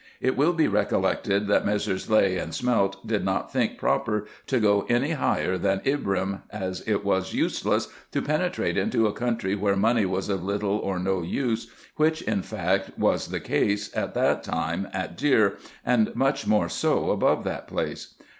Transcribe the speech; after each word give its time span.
It 0.19 0.35
will 0.35 0.53
be 0.53 0.67
recollected 0.67 1.45
that 1.49 1.63
Messrs. 1.63 2.07
Legh 2.09 2.35
and 2.41 2.55
Smelt 2.55 3.05
did 3.05 3.23
not 3.23 3.53
think 3.53 3.77
proper 3.77 4.25
to 4.47 4.59
go 4.59 4.83
any 4.89 5.11
higher 5.11 5.59
than 5.59 5.79
Ibrim, 5.85 6.41
as 6.49 6.81
it 6.87 7.05
was 7.05 7.35
useless 7.35 7.87
to 8.11 8.23
penetrate 8.23 8.77
into 8.77 9.05
a 9.05 9.13
country, 9.13 9.53
where 9.53 9.75
money 9.75 10.07
was 10.07 10.27
of 10.27 10.43
little 10.43 10.79
or 10.79 10.97
no 10.97 11.21
use, 11.21 11.67
wliich 11.99 12.23
in 12.23 12.41
fact 12.41 12.97
was 12.97 13.27
the 13.27 13.39
case 13.39 13.95
at 13.95 14.15
that 14.15 14.43
time 14.43 14.87
at 14.91 15.15
Deir, 15.15 15.57
and 15.85 16.15
much 16.15 16.47
more 16.47 16.67
so 16.67 17.11
above 17.11 17.43
that 17.43 17.67
place. 17.67 18.15